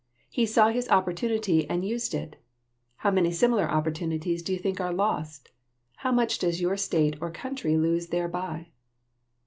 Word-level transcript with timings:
He 0.31 0.47
saw 0.47 0.69
his 0.69 0.89
opportunity 0.89 1.69
and 1.69 1.85
used 1.85 2.15
it. 2.15 2.35
How 2.95 3.11
many 3.11 3.31
similar 3.31 3.69
opportunities 3.69 4.41
do 4.41 4.51
you 4.51 4.57
think 4.57 4.81
are 4.81 4.91
lost? 4.91 5.49
How 5.97 6.11
much 6.11 6.39
does 6.39 6.59
your 6.59 6.75
state 6.75 7.17
or 7.21 7.29
country 7.29 7.77
lose 7.77 8.07
thereby? 8.07 8.69